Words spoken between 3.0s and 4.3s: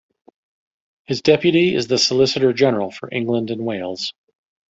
England and Wales.